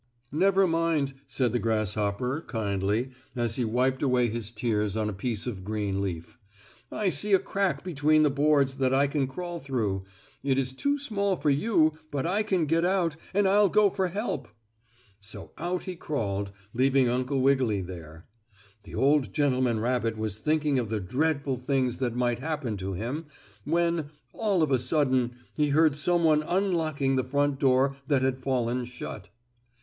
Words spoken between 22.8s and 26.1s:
him, when, all of a sudden, he heard